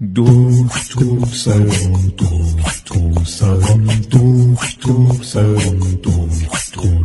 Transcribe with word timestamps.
دکتر 0.00 1.26
سلام 1.32 2.12
دکتر 2.18 3.24
سلام 3.24 3.86
دکتر 4.12 5.22
سلام 5.22 5.78
دکتر 6.04 7.00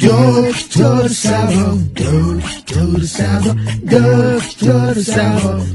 دکتر 0.00 1.08
سلام 1.08 1.90
دکتر 1.96 3.04
سلام 3.04 3.60
دکتر 3.92 5.00
سلام 5.00 5.66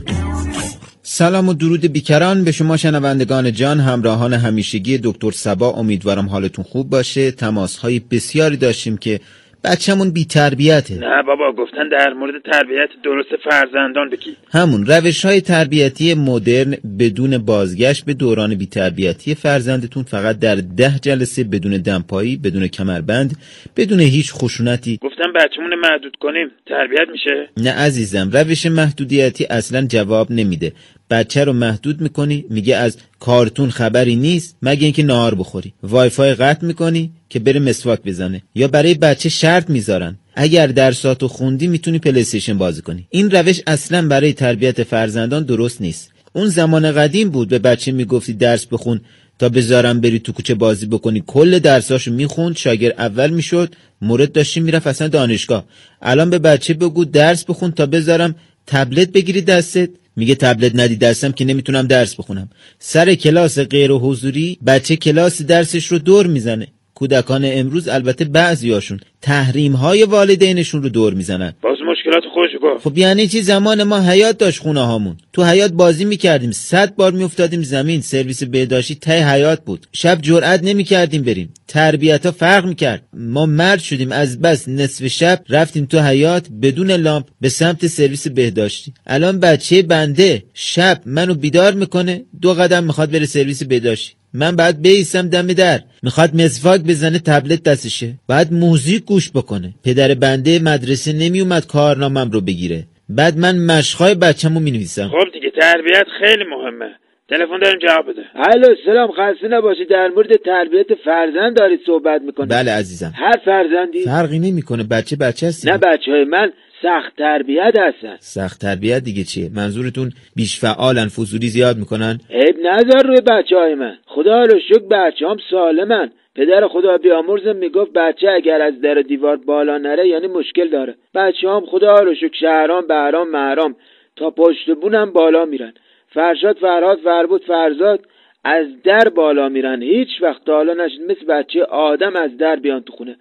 سلام 1.04 1.50
و 1.50 1.54
درود 1.54 1.86
بیکران 1.86 2.44
به 2.44 2.52
شما 2.52 2.78
شنوندگان 2.78 3.52
جان 3.54 3.80
همراهان 3.80 4.34
همیشگی 4.34 4.98
دکتر 5.04 5.32
سبا. 5.32 5.70
امیدوارم 5.72 6.30
حالتون 6.30 6.66
خوب 6.66 6.90
باشه. 6.90 7.32
تماس 7.32 7.78
های 7.78 8.00
بسیاری 8.00 8.58
داشتیم 8.58 8.98
که 8.98 9.20
بچهمون 9.66 10.12
بی 10.12 10.26
تربیته. 10.26 10.96
نه 10.96 11.24
بابا 11.28 11.52
گفتن 11.52 11.90
در 11.92 12.14
مورد 12.14 12.34
تربیت 12.52 12.90
درست 13.04 13.30
فرزندان 13.44 14.10
بگی. 14.10 14.36
همون 14.52 14.86
روش 14.86 15.26
های 15.26 15.42
تربیتی 15.42 16.14
مدرن 16.14 16.78
بدون 17.00 17.38
بازگشت 17.38 18.06
به 18.06 18.14
دوران 18.14 18.56
بی 18.56 18.66
تربیتی 18.66 19.36
فرزندتون 19.36 20.04
فقط 20.04 20.40
در 20.40 20.56
ده 20.56 21.00
جلسه 21.02 21.44
بدون 21.44 21.72
دمپایی 21.72 22.38
بدون 22.38 22.68
کمربند 22.68 23.38
بدون 23.78 24.00
هیچ 24.00 24.34
خشونتی. 24.34 25.00
گفتن 25.02 25.34
بچه‌مون 25.36 25.76
محدود 25.76 26.16
کنیم. 26.20 26.48
تربیت 26.66 27.10
میشه؟ 27.12 27.50
نه 27.58 27.72
عزیزم 27.72 28.30
روش 28.34 28.66
محدودیتی 28.66 29.46
اصلا 29.46 29.88
جواب 29.88 30.32
نمیده. 30.32 30.74
بچه 31.10 31.44
رو 31.44 31.54
محدود 31.54 32.02
می‌کنی 32.02 32.46
میگه 32.50 32.76
از 32.76 32.98
کارتون 33.20 33.70
خبری 33.70 34.16
نیست 34.16 34.58
مگه 34.62 34.84
اینکه 34.84 35.04
نهار 35.04 35.36
بخوری. 35.36 35.74
وای 35.84 36.10
فای 36.10 36.34
قطع 36.34 36.66
می‌کنی 36.66 37.12
که 37.36 37.40
بره 37.40 37.60
مسواک 37.60 38.02
بزنه. 38.02 38.42
یا 38.56 38.68
برای 38.68 38.94
بچه 38.94 39.30
شرط 39.30 39.70
می‌ذارن. 39.70 40.18
اگر 40.36 40.68
درساتو 40.68 41.28
خوندی 41.28 41.68
می‌تونی 41.68 42.00
پلیستیشن 42.00 42.58
بازی 42.58 42.82
کنی. 42.82 43.08
این 43.10 43.32
روش 43.32 43.62
اصلا 43.68 44.08
برای 44.08 44.34
تربیت 44.34 44.84
فرزندان 44.84 45.44
درست 45.44 45.82
نیست. 45.82 46.12
اون 46.34 46.48
زمان 46.48 46.92
قدیم 46.92 47.30
بود 47.30 47.48
به 47.48 47.60
بچه 47.60 47.92
می‌گفتی 47.92 48.34
درس 48.34 48.66
بخون 48.66 49.02
تا 49.40 49.50
بذارم 49.50 50.02
بری 50.02 50.20
تو 50.20 50.32
کوچه 50.32 50.56
بازی 50.56 50.86
بکنی. 50.86 51.24
کل 51.28 51.60
درساشو 51.60 52.12
می‌خوند 52.12 52.56
شاگرد 52.58 52.96
اول 52.98 53.30
می‌شد 53.30 53.76
مورد 54.02 54.32
داشتی 54.32 54.60
می‌رفت 54.60 54.88
اصلا 54.88 55.08
دانشگاه. 55.08 55.66
الان 56.02 56.30
به 56.30 56.40
بچه 56.40 56.74
بگو 56.74 57.06
درس 57.06 57.46
بخون 57.46 57.72
تا 57.72 57.86
بذارم 57.86 58.36
تبلت 58.68 59.12
بگیری 59.12 59.42
دستت. 59.42 59.90
میگه 60.16 60.36
تبلت 60.36 60.72
ندی 60.76 60.96
دستم 60.96 61.32
که 61.32 61.46
نمی‌تونم 61.46 61.88
درس 61.88 62.16
بخونم. 62.16 62.50
سر 62.80 63.16
کلاس 63.16 63.60
غیر 63.60 63.92
حضوری 63.92 64.58
بچه 64.66 64.96
کلاس 64.96 65.42
درسش 65.42 65.86
رو 65.86 66.00
دور 66.00 66.28
می‌زنه. 66.28 66.68
کودکان 66.96 67.42
امروز 67.46 67.88
البته 67.88 68.26
بعضیاشون 68.26 69.00
تحریم 69.22 69.74
های 69.74 70.04
والدینشون 70.04 70.84
رو 70.84 70.90
دور 70.90 71.14
می‌زنن. 71.14 71.54
باز 71.62 71.78
مشکلات 71.92 72.24
خودش 72.34 72.50
گفت. 72.64 72.84
خب 72.84 72.98
یعنی 72.98 73.28
چی؟ 73.28 73.42
زمان 73.42 73.84
ما 73.84 74.00
حیات 74.02 74.38
داشت 74.38 74.60
خونه 74.60 74.82
هامون 74.82 75.18
تو 75.34 75.44
حیات 75.44 75.72
بازی 75.72 76.06
می‌کردیم 76.06 76.52
صد 76.52 76.96
بار 76.96 77.12
میافتادیم 77.12 77.64
زمین 77.64 78.02
سرویس 78.02 78.44
بهداشتی 78.44 78.96
ته 78.96 79.34
حیات 79.34 79.66
بود. 79.66 79.88
شب 79.94 80.22
جرأت 80.22 80.64
نمی‌کردیم 80.64 81.22
بریم. 81.22 81.54
تربیت 81.68 82.26
ها 82.26 82.32
فرق 82.32 82.66
می‌کرد. 82.66 83.02
ما 83.14 83.46
مرد 83.46 83.80
شدیم 83.80 84.12
از 84.12 84.42
بس 84.42 84.70
نصف 84.70 85.08
شب 85.08 85.40
رفتیم 85.50 85.86
تو 85.86 86.00
حیات 86.00 86.48
بدون 86.62 86.92
لامپ 86.92 87.26
به 87.42 87.50
سمت 87.50 87.88
سرویس 87.88 88.28
بهداشتی. 88.28 88.94
الان 89.08 89.40
بچه 89.40 89.82
بنده 89.82 90.44
شب 90.54 91.02
منو 91.06 91.34
بیدار 91.34 91.74
می‌کنه 91.74 92.26
دو 92.42 92.54
قدم 92.54 92.84
می‌خواد 92.84 93.12
بره 93.12 93.26
سرویس 93.26 93.64
بهداشتی. 93.64 94.14
من 94.36 94.56
بعد 94.56 94.82
بیستم 94.82 95.30
دم 95.30 95.48
در. 95.48 95.80
می‌خواد 96.04 96.36
مسواک 96.36 96.82
بزنه 96.82 97.20
تبلت 97.20 97.64
دستشه. 97.64 98.14
بعد 98.28 98.54
موزیک 98.54 99.06
گوش 99.06 99.32
بکنه. 99.32 99.74
پدر 99.86 100.14
بنده 100.14 100.60
مدرسه 100.60 101.14
نمیومد 101.14 101.68
کارنامم 101.68 102.32
رو 102.32 102.42
بگیره. 102.42 102.84
بعد 103.10 103.38
من 103.38 103.56
مشقای 103.58 104.16
بچه‌مو 104.16 104.60
می‌نویسم. 104.60 105.08
خب 105.08 105.32
دیگه 105.34 105.52
تربیت 105.62 106.08
خیلی 106.20 106.44
مهمه. 106.44 106.90
تلفن 107.30 107.60
داریم 107.62 107.80
جواب 107.80 108.06
بده. 108.10 108.22
الو 108.36 108.76
سلام. 108.86 109.10
خسته 109.12 109.48
نباشید 109.48 109.90
در 109.90 110.08
مورد 110.16 110.28
تربیت 110.46 110.88
فرزند 111.06 111.58
دارید 111.58 111.80
صحبت 111.86 112.22
می‌کنید. 112.22 112.50
بله 112.50 112.72
عزیزم. 112.72 113.14
هر 113.16 113.40
فرزندی؟ 113.46 114.04
فرقی 114.04 114.40
نمی‌کنه. 114.40 114.84
بچه 114.84 115.16
بچه 115.16 115.48
هستی 115.48 115.70
نه 115.70 115.78
بچه 115.78 116.12
های 116.12 116.24
من 116.24 116.52
سخت 116.82 117.16
تربیت 117.18 117.74
هستن. 117.80 118.18
سخت 118.20 118.62
تربیت 118.62 119.04
دیگه 119.04 119.24
چیه؟ 119.24 119.50
منظورتون 119.56 120.12
بیش 120.36 120.60
فعالن 120.60 121.08
فضولی 121.08 121.48
زیاد 121.48 121.78
می‌کنن؟ 121.78 122.20
عیب 122.30 122.58
نذار 122.60 123.08
روی 123.08 123.22
بچه 123.22 123.58
های 123.58 123.76
من. 123.76 123.98
خدا 124.06 124.44
رو 124.44 124.60
شکر 124.60 124.88
بچه 124.92 125.28
هم 125.28 125.38
سالمن. 125.52 126.12
پدر 126.36 126.68
خدا 126.68 126.98
بیامرزم 126.98 127.56
می‌گفت 127.56 127.94
بچه 127.94 128.28
اگر 128.30 128.62
از 128.62 128.82
در 128.82 128.94
دیوار 128.94 129.36
بالا 129.36 129.78
نره 129.78 130.08
یعنی 130.08 130.28
مشکل 130.28 130.70
داره. 130.70 130.96
بچه 131.16 131.50
هم 131.50 131.66
خدا 131.66 131.96
رو 131.96 132.16
شکر 132.16 132.38
شهرام 132.40 132.88
بهرام 132.88 133.30
محرام 133.30 133.76
تا 134.16 134.30
پشت 134.30 134.70
بونم 134.82 135.12
بالا 135.12 135.46
میرن. 135.46 135.74
فرشاد 136.14 136.58
فرهاد 136.58 136.98
فربود 137.04 137.44
فرزاد 137.44 138.00
از 138.44 138.68
در 138.84 139.10
بالا 139.10 139.50
میرن. 139.50 139.82
هیچ 139.82 140.10
وقت 140.22 140.46
تا 140.46 140.54
حالا 140.56 140.74
نشد 140.74 141.02
مثل 141.02 141.26
بچه 141.26 141.64
آدم 141.64 142.16
از 142.16 142.38
در 142.38 142.56
بیان 142.56 142.82
تو 142.84 142.94
خونه. 142.94 143.16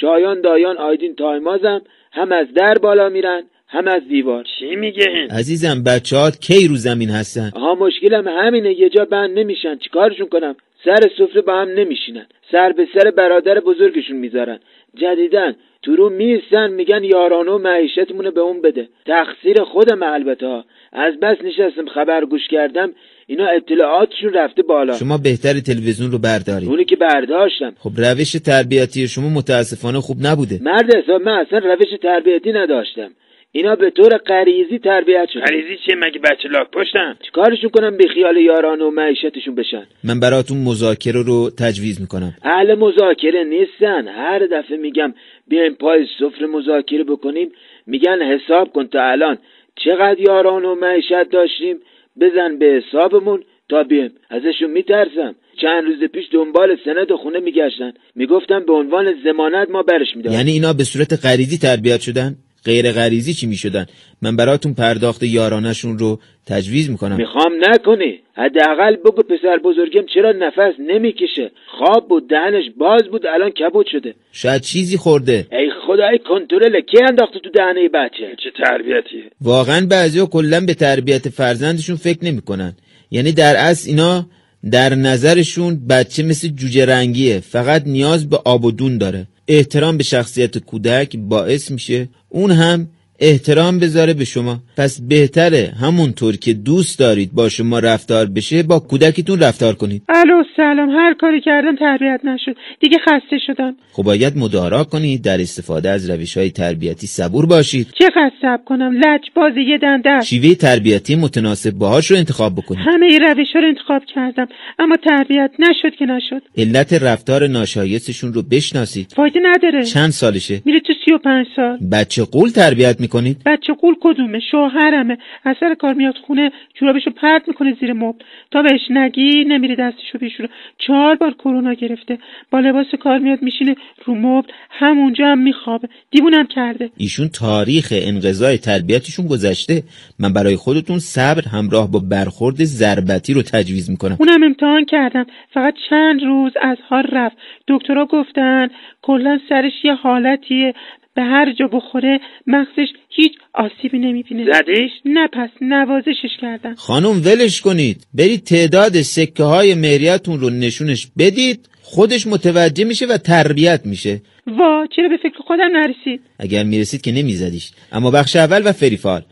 شایان 0.00 0.40
دایان 0.40 0.78
آیدین 0.78 1.14
تایمازم. 1.14 1.82
هم 2.16 2.32
از 2.32 2.46
در 2.56 2.78
بالا 2.78 3.08
میرن 3.08 3.42
هم 3.68 3.88
از 3.88 4.02
دیوار. 4.08 4.44
چی 4.58 4.76
میگه 4.76 5.08
این؟ 5.08 5.30
عزیزم 5.30 5.82
بچه 5.82 6.16
ها 6.16 6.30
کی 6.30 6.68
رو 6.68 6.76
زمین 6.76 7.10
هستن؟ 7.10 7.50
آها 7.54 7.74
مشکلم 7.74 8.28
همینه 8.28 8.80
یه 8.80 8.88
جا 8.88 9.04
بند 9.04 9.38
نمیشن. 9.38 9.78
چیکارشون 9.78 10.28
کنم؟ 10.28 10.54
سر 10.84 11.10
سفره 11.18 11.42
با 11.42 11.60
هم 11.60 11.68
نمیشینن. 11.68 12.26
سر 12.52 12.72
به 12.72 12.88
سر 12.94 13.10
برادر 13.10 13.60
بزرگشون 13.60 14.16
می‌ذارن. 14.16 14.58
جدیدن 14.94 15.56
تو 15.82 15.96
رو 15.96 16.10
میستن 16.10 16.70
میگن 16.70 17.04
یارانه 17.04 17.50
و 17.50 17.58
معیشتمونه 17.58 18.30
به 18.30 18.40
اون 18.40 18.62
بده. 18.62 18.88
تقصیر 19.06 19.62
خودم 19.62 20.02
البته. 20.02 20.46
ها 20.46 20.64
از 20.92 21.14
بس 21.20 21.36
نشستم 21.44 21.86
خبر 21.94 22.24
گوش 22.24 22.48
کردم 22.50 22.92
اینا 23.26 23.46
اطلاعاتشون 23.46 24.32
رفته 24.32 24.62
بالا. 24.62 24.98
شما 24.98 25.18
بهتر 25.18 25.60
تلویزیون 25.60 26.10
رو 26.10 26.18
بردارید. 26.18 26.68
اونی 26.68 26.84
که 26.84 26.96
برداشتم. 26.96 27.72
خب 27.78 27.90
روش 27.96 28.32
تربیتی 28.32 29.08
شما 29.08 29.28
متاسفانه 29.28 30.00
خوب 30.00 30.16
نبوده. 30.22 30.58
مرد 30.62 30.96
حساب 30.96 31.22
من 31.22 31.32
اصلا 31.32 31.58
روش 31.58 31.88
تربیتی 32.02 32.52
نداشتم. 32.52 33.10
اینا 33.56 33.76
به 33.76 33.90
طور 33.90 34.16
غریزی 34.18 34.78
تربیت 34.78 35.28
شدن. 35.32 35.44
غریزی 35.44 35.76
چیه؟ 35.86 35.94
مگه 35.94 36.18
بچه 36.18 36.48
لاک 36.48 36.70
پشتن؟ 36.70 37.16
چیکارشون 37.26 37.70
کنم 37.70 37.96
به 37.96 38.04
خیال 38.14 38.36
یاران 38.36 38.80
و 38.80 38.90
معیشتشون 38.90 39.54
بشن. 39.54 39.86
من 40.04 40.20
براتون 40.20 40.58
مذاکره 40.58 41.22
رو 41.22 41.50
تجویز 41.50 42.00
می‌کنم. 42.00 42.34
اهل 42.42 42.74
مذاکره 42.74 43.44
نیستن. 43.44 44.08
هر 44.08 44.38
دفعه 44.38 44.76
میگم 44.76 45.14
بیایم 45.48 45.74
پای 45.74 46.06
سفره 46.18 46.46
مذاکره 46.46 47.04
بکنیم 47.04 47.48
میگن 47.86 48.18
حساب 48.22 48.72
کن 48.72 48.86
تا 48.86 49.02
الان. 49.02 49.38
چقدر 49.84 50.20
یاران 50.20 50.64
و 50.64 50.74
معیشت 50.74 51.30
داشتیم؟ 51.32 51.76
بزن 52.20 52.58
به 52.58 52.66
حسابمون 52.66 53.42
تا 53.68 53.82
بیایم. 53.82 54.10
ازشون 54.30 54.70
میترسم. 54.70 55.34
چند 55.62 55.84
روز 55.84 56.10
پیش 56.10 56.24
دنبال 56.32 56.76
سند 56.84 57.10
و 57.10 57.16
خونه 57.16 57.40
میگشتن. 57.40 57.92
می‌گفتن 58.14 58.60
به 58.66 58.72
عنوان 58.72 59.14
زمانت 59.24 59.70
ما 59.70 59.82
برش 59.82 60.16
میداریم 60.16 60.38
یعنی 60.38 60.50
اینا 60.50 60.72
به 60.72 60.84
صورت 60.84 61.26
غریزی 61.26 61.58
تربیت 61.58 62.00
شدن؟ 62.00 62.36
غیر 62.66 62.92
غریزی 62.92 63.34
چی 63.34 63.46
می‌شدن؟ 63.46 63.86
من 64.22 64.36
براتون 64.36 64.74
پرداخت 64.74 65.22
یارانشون 65.22 65.98
رو 65.98 66.18
تجویز 66.46 66.90
می‌کنم. 66.90 67.16
می‌خوام 67.16 67.52
نکنی. 67.68 68.12
حداقل 68.36 68.96
بگو 68.96 69.22
پسر 69.22 69.56
بزرگم 69.64 70.06
چرا 70.14 70.32
نفس 70.32 70.74
نمی‌کشه. 70.90 71.50
خواب 71.78 72.08
بود 72.08 72.28
دهنش 72.30 72.64
باز 72.78 73.02
بود 73.10 73.26
الان 73.26 73.50
کبود 73.50 73.86
شده. 73.92 74.14
شاید 74.32 74.62
چیزی 74.62 74.96
خورده. 74.96 75.46
ای 75.52 75.70
خدای 75.86 76.18
کنترل 76.28 76.80
کی 76.80 76.98
انداخته 77.08 77.38
تو 77.44 77.50
دهنه 77.50 77.88
بچه؟ 77.94 78.36
چه 78.44 78.50
تربیتیه؟ 78.62 79.30
واقعا 79.40 79.86
بعضیا 79.90 80.26
کلا 80.26 80.60
به 80.60 80.74
تربیت 80.74 81.28
فرزندشون 81.28 81.96
فکر 81.96 82.24
نمی‌کنن. 82.24 82.72
یعنی 83.10 83.32
در 83.32 83.54
اصل 83.56 83.90
اینا 83.90 84.26
در 84.72 84.94
نظرشون 84.94 85.86
بچه 85.90 86.22
مثل 86.22 86.48
جوجه 86.48 86.86
رنگیه. 86.86 87.40
فقط 87.40 87.82
نیاز 87.86 88.30
به 88.30 88.38
آب 88.44 88.64
و 88.64 88.70
دون 88.70 88.98
داره. 88.98 89.26
احترام 89.48 89.96
به 89.96 90.04
شخصیت 90.04 90.58
کودک 90.58 91.16
باعث 91.16 91.70
میشه 91.70 92.08
اون 92.28 92.50
هم 92.50 92.88
احترام 93.20 93.78
بذاره 93.78 94.14
به 94.14 94.24
شما. 94.24 94.58
پس 94.76 95.00
بهتره 95.00 95.72
همونطور 95.80 96.36
که 96.36 96.52
دوست 96.52 96.98
دارید 96.98 97.32
با 97.32 97.48
شما 97.48 97.78
رفتار 97.78 98.26
بشه 98.26 98.62
با 98.62 98.78
کودکتون 98.78 99.40
رفتار 99.40 99.74
کنید. 99.74 100.02
الو 100.08 100.42
سلام. 100.56 100.90
هر 100.90 101.14
کاری 101.20 101.40
کردم 101.40 101.76
تربیت 101.76 102.20
نشد. 102.24 102.56
دیگه 102.80 102.98
خسته 102.98 103.38
شدم. 103.46 103.76
خب 103.92 104.02
باید 104.02 104.38
مدارا 104.38 104.84
کنید 104.84 105.22
در 105.22 105.40
استفاده 105.40 105.90
از 105.90 106.10
روش 106.10 106.36
های 106.36 106.50
تربیتی 106.50 107.06
صبور 107.06 107.46
باشید. 107.46 107.86
چقدر 107.98 108.30
صبر 108.42 108.64
کنم؟ 108.66 108.92
لج 108.96 109.20
باز 109.34 109.52
یه 109.68 109.78
دنده. 109.78 110.22
شیوه 110.24 110.54
تربیتی 110.54 111.16
متناسب 111.16 111.70
باهاش 111.70 112.10
رو 112.10 112.16
انتخاب 112.16 112.54
بکنید. 112.54 112.80
همه 112.86 113.18
روش 113.18 113.48
رو 113.54 113.68
انتخاب 113.68 114.02
کردم. 114.14 114.46
اما 114.78 114.96
تربیت 114.96 115.50
نشد 115.58 115.96
که 115.98 116.04
نشد. 116.04 116.42
علت 116.56 116.92
رفتار 116.92 117.46
ناشایستشون 117.46 118.32
رو 118.32 118.42
بشناسید. 118.42 119.12
فایده 119.16 119.40
نداره. 119.42 119.84
چند 119.84 120.10
سالشه؟ 120.10 120.62
میره 120.64 120.80
تو 120.80 120.92
سی 121.04 121.12
و 121.12 121.18
پنج 121.18 121.46
سال. 121.56 121.78
بچه 121.92 122.24
قول 122.24 122.48
تربیت 122.48 123.00
می‌کنید؟ 123.06 123.36
بچه 123.46 123.72
قول 123.72 123.94
کدومه؟ 124.00 124.40
شوهرمه. 124.50 125.18
از 125.44 125.56
سر 125.60 125.74
کار 125.74 125.94
میاد 125.94 126.14
خونه 126.26 126.52
جورابشو 126.74 127.10
پرت 127.10 127.48
می‌کنه 127.48 127.76
زیر 127.80 127.92
مبل. 127.92 128.18
تا 128.50 128.62
بهش 128.62 128.80
نگی 128.90 129.44
نمیره 129.44 129.76
دستشو 129.76 130.18
بشوره 130.18 130.48
چهار 130.78 131.14
بار 131.14 131.32
کرونا 131.34 131.72
گرفته. 131.74 132.18
با 132.50 132.60
لباس 132.60 132.86
کار 133.00 133.18
میاد 133.18 133.42
میشینه 133.42 133.74
رو 134.04 134.14
مبل. 134.14 134.48
همونجا 134.70 135.26
هم 135.26 135.38
میخوابه. 135.38 135.88
دیوونم 136.10 136.46
کرده. 136.46 136.90
ایشون 136.96 137.28
تاریخ 137.28 137.88
انقضای 137.92 138.58
تربیتشون 138.58 139.26
گذشته. 139.26 139.82
من 140.20 140.32
برای 140.32 140.56
خودتون 140.56 140.98
صبر 140.98 141.42
همراه 141.52 141.90
با 141.90 141.98
برخورد 142.10 142.64
ضربتی 142.64 143.34
رو 143.34 143.42
تجویز 143.42 143.90
می‌کنم. 143.90 144.16
اونم 144.20 144.42
امتحان 144.42 144.84
کردم 144.84 145.26
فقط 145.54 145.74
چند 145.90 146.22
روز 146.22 146.52
از 146.62 146.76
حال 146.88 147.06
رفت. 147.12 147.36
دکترها 147.68 148.06
گفتن 148.06 148.68
کلا 149.02 149.38
سرش 149.48 149.72
یه 149.84 149.94
حالتیه. 149.94 150.74
به 151.16 151.22
هر 151.22 151.52
جا 151.52 151.66
بخوره 151.66 152.20
مغزش 152.46 152.88
هیچ 153.08 153.32
آسیبی 153.54 153.98
نمی‌بینه. 153.98 154.44
زدیش؟ 154.52 154.90
نه 155.04 155.28
پس 155.32 155.50
نوازشش 155.60 156.36
کردن. 156.40 156.74
خانم 156.74 157.22
ولش 157.24 157.60
کنید. 157.60 158.06
برید 158.14 158.44
تعداد 158.44 159.02
سکه 159.02 159.42
های 159.42 159.74
مهریتون 159.74 160.40
رو 160.40 160.50
نشونش 160.50 161.08
بدید. 161.18 161.68
خودش 161.82 162.26
متوجه 162.26 162.84
میشه 162.84 163.06
و 163.06 163.16
تربیت 163.16 163.80
میشه. 163.84 164.22
وا 164.46 164.86
چرا 164.96 165.08
به 165.08 165.16
فکر 165.16 165.38
خودم 165.46 165.70
نرسید؟ 165.72 166.20
اگر 166.38 166.62
می‌رسید 166.62 167.00
که 167.00 167.12
نمیزدیش. 167.12 167.70
اما 167.92 168.10
بخش 168.10 168.36
اول 168.36 168.62
و 168.64 168.72
فریفال. 168.72 169.22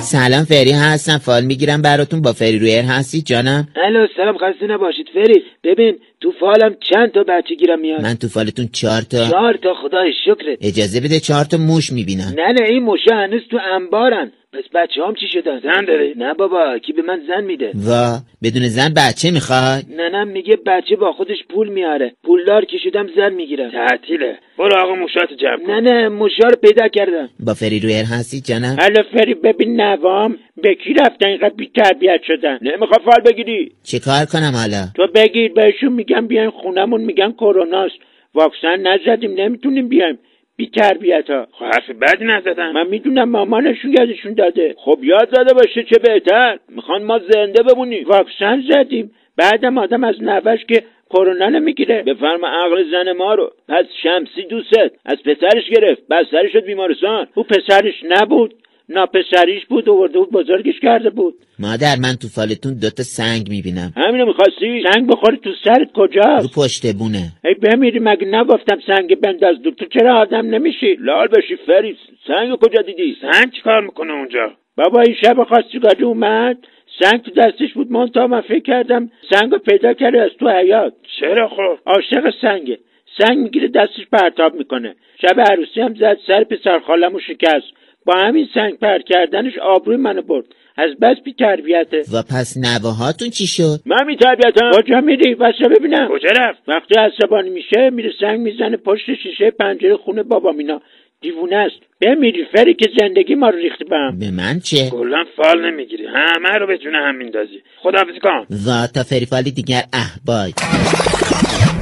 سلام 0.00 0.44
فری 0.44 0.70
هستم. 0.72 1.18
فال 1.18 1.44
می‌گیرم 1.44 1.82
براتون. 1.82 2.22
با 2.22 2.32
فری 2.32 2.58
رویر 2.58 2.84
هستی 2.84 3.22
جانم؟ 3.22 3.68
الو 3.84 4.06
سلام. 4.16 4.36
خسته 4.38 4.66
نباشید. 4.66 5.06
فرید 5.14 5.42
ببین 5.64 5.98
تو 6.20 6.32
فالم 6.40 6.76
چند 6.92 7.12
تا 7.12 7.22
بچه 7.28 7.54
گیرم 7.54 7.80
میاد؟ 7.80 8.00
من 8.00 8.14
تو 8.14 8.28
فالتون 8.28 8.68
چهار 8.72 9.02
تا 9.02 9.28
چهار 9.30 9.56
تا. 9.62 9.74
خدای 9.82 10.12
شکرت. 10.24 10.58
اجازه 10.60 11.00
بده 11.00 11.20
چهار 11.20 11.44
تا 11.44 11.56
موش 11.56 11.92
می‌بینم 11.92 12.32
نه 12.36 12.52
نه 12.52 12.66
این 12.68 12.82
موشه 12.82 13.14
هنوز 13.14 13.42
تو 13.50 13.58
انبارن. 13.74 14.32
پس 14.54 14.64
بچه 14.74 15.02
هم 15.06 15.14
چی 15.14 15.26
شدن؟ 15.32 15.60
زن 15.60 15.84
داری؟ 15.84 16.14
نه 16.16 16.34
بابا 16.34 16.78
کی 16.78 16.92
به 16.92 17.02
من 17.02 17.20
زن 17.28 17.44
میده؟ 17.44 17.70
و 17.88 18.18
بدون 18.42 18.68
زن 18.68 18.94
بچه 18.96 19.30
می‌خوای؟ 19.30 19.82
نه 19.96 20.08
نه 20.08 20.24
میگه 20.24 20.56
بچه 20.66 20.96
با 20.96 21.12
خودش 21.12 21.36
پول 21.48 21.68
میاره. 21.68 22.12
پولدار 22.24 22.64
که 22.64 22.76
شدم 22.84 23.06
زن 23.16 23.32
می‌گیرم. 23.32 23.70
تعطیله. 23.70 24.38
برو 24.58 24.76
آقا 24.76 24.94
موشات 24.94 25.32
جمع 25.40 25.66
کن. 25.66 25.72
نه 25.72 25.80
نه 25.80 26.08
موشه 26.08 26.48
رو 26.48 26.56
پیدا 26.62 26.88
کردم. 26.88 27.28
با 27.46 27.54
فری 27.54 27.80
رویر 27.80 28.04
هستی 28.04 28.40
جانم 28.40 28.76
حالا 28.80 29.02
فری 29.12 29.34
ببین 29.34 29.80
نوام 29.80 30.36
به 30.62 30.74
کی 30.74 30.94
رفتن 30.94 31.28
اینقدر 31.28 31.54
بی 31.56 31.70
تربیت 31.76 32.20
شدن؟ 32.26 32.58
نمی‌خواد 32.62 33.00
فال 33.04 33.20
بگیری؟ 33.20 33.72
چه 33.82 33.98
کار 33.98 34.24
کنم 34.32 34.52
حالا؟ 34.60 34.82
تو 34.96 35.06
بگیر 35.14 35.52
بهشون 35.52 35.92
میگن 35.92 36.26
بیاین 36.26 36.50
خونمون 36.50 37.00
میگن 37.00 37.32
کروناست 37.32 37.96
واکسن 38.34 38.76
نزدیم 38.86 39.40
نمی‌تونیم 39.40 39.88
بیایم. 39.88 40.18
بی 40.56 40.66
تربیت 40.66 41.30
ها 41.30 41.46
خب 41.52 41.64
حرف 41.64 41.90
بدی 41.90 42.24
نزدم 42.24 42.72
من 42.72 42.86
می‌دونم 42.86 43.28
مامانشون 43.28 43.92
یادشون 43.98 44.34
داده. 44.34 44.74
خب 44.78 44.98
یاد 45.02 45.28
زده 45.36 45.54
باشه 45.54 45.82
چه 45.82 45.98
بهتر. 45.98 46.58
می‌خوان 46.68 47.02
ما 47.02 47.18
زنده 47.18 47.62
بمونیم. 47.62 48.04
واکسن 48.08 48.62
زدیم. 48.70 49.10
بعدم 49.36 49.78
آدم 49.78 50.04
از 50.04 50.22
نوش 50.22 50.64
که 50.64 50.82
کرونا 51.10 51.48
نمی‌گیره. 51.48 52.02
بفرما 52.02 52.48
عقل 52.48 52.90
زن 52.90 53.12
ما 53.12 53.34
رو. 53.34 53.52
پس 53.68 53.84
شمسی 54.02 54.42
دوست. 54.42 54.74
از 55.04 55.22
پسرش 55.24 55.68
گرفت. 55.70 56.02
بستری 56.10 56.50
شد 56.50 56.64
بیمارستان. 56.64 57.26
او 57.34 57.42
پسرش 57.42 57.94
نبود. 58.08 58.54
ناپسریش 58.88 59.64
بود 59.68 59.88
آورده 59.88 60.18
بود 60.18 60.30
بزرگش 60.30 60.80
کرده 60.82 61.10
بود. 61.10 61.34
مادر 61.58 61.96
من 62.02 62.14
تو 62.22 62.28
فالتون 62.28 62.74
دوتا 62.82 63.02
سنگ 63.02 63.48
می‌بینم. 63.48 63.92
همینو 63.96 64.26
می‌خواستی؟ 64.26 64.84
سنگ 64.92 65.06
بخوری 65.08 65.36
تو 65.36 65.50
سرت 65.64 65.90
رو 65.94 66.06
کجاست 66.06 66.58
پشت 66.58 66.94
بونه. 66.98 67.32
ای 67.44 67.54
بمیری 67.54 67.98
مگه 67.98 68.26
نگفتم 68.26 68.78
سنگ 68.86 69.20
بنداز 69.20 69.62
دور 69.62 69.72
تو 69.72 69.84
چرا 69.84 70.16
آدم 70.16 70.46
نمیشی؟ 70.46 70.94
لال 71.00 71.28
بشی 71.28 71.56
فریس. 71.66 71.96
سنگ 72.26 72.56
کجا 72.56 72.82
دیدی؟ 72.82 73.16
سنگ 73.20 73.52
چی 73.52 73.60
کار 73.64 73.80
می‌کنه 73.80 74.12
اونجا؟ 74.12 74.52
بابا 74.76 75.00
این 75.00 75.16
شب 75.24 75.44
خواستگاری 75.44 76.04
اومد؟ 76.04 76.58
سنگ 77.00 77.22
تو 77.22 77.30
دستش 77.30 77.72
بود 77.74 77.92
منتها 77.92 78.26
من 78.26 78.40
فکر 78.40 78.62
کردم 78.62 79.10
سنگ 79.30 79.52
رو 79.52 79.58
پیدا 79.58 79.94
کرده 79.94 80.20
از 80.20 80.30
تو 80.40 80.48
حیات 80.50 80.92
چرا 81.20 81.48
خب؟ 81.48 81.78
عاشق 81.86 82.34
سنگه. 82.40 82.78
سنگ 83.18 83.38
می‌گیره 83.38 83.68
دستش 83.68 84.06
پرتاب 84.12 84.54
می‌کنه. 84.54 84.94
شب 85.22 85.40
عروسی 85.40 85.80
هم 85.80 85.94
زد 85.94 86.18
سر 86.26 86.44
پسر 86.44 86.78
خالمو 86.86 87.20
شکست. 87.20 87.66
با 88.06 88.14
همین 88.16 88.48
سنگ 88.54 88.78
پر 88.78 88.98
کردنش 88.98 89.58
آبروی 89.58 89.96
منو 89.96 90.22
برد. 90.22 90.44
از 90.76 90.90
بس 91.02 91.16
بی 91.24 91.32
تربیته 91.32 92.02
و 92.12 92.22
پس 92.22 92.56
نواهاتون 92.56 93.30
چی 93.30 93.46
شد؟ 93.46 93.80
من 93.86 94.06
می 94.06 94.16
تربیتم 94.16 94.70
کجا 94.78 95.00
میری؟ 95.00 95.34
واسه 95.34 95.68
ببینم. 95.78 96.08
کجا 96.08 96.28
رفت؟ 96.36 96.58
وقتی 96.68 96.94
عصبانی 96.94 97.50
میشه 97.50 97.90
میره 97.90 98.10
سنگ 98.20 98.40
می‌زنه 98.40 98.76
پشت 98.76 99.06
شیشه 99.22 99.50
پنجره 99.50 99.96
خونه 99.96 100.22
بابا 100.22 100.52
مینا. 100.52 100.80
دیوونه 101.20 101.56
است. 101.56 101.76
بمیری. 102.00 102.44
فری 102.56 102.74
که 102.74 102.90
زندگی 103.00 103.34
ما 103.34 103.48
رو 103.48 103.58
ریختی 103.58 103.84
به 103.84 103.96
هم. 103.96 104.18
به 104.18 104.30
من 104.30 104.60
چه؟ 104.60 104.90
کلا 104.90 105.24
فال 105.36 105.72
نمی‌گیری. 105.72 106.06
همه 106.06 106.58
رو 106.58 106.66
به 106.66 106.78
جون 106.78 106.94
هم 106.94 107.16
میندازی. 107.16 107.62
خداحافظی 107.82 108.20
کن. 108.22 108.46
و 108.66 108.86
تا 108.94 109.02
فریفالی 109.02 109.50
دیگر 109.50 109.82
اه 109.92 110.10
بای. 110.26 110.52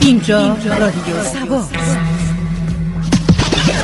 اینجا 0.03 0.57
رادیو 0.81 1.17
سبا 1.23 1.63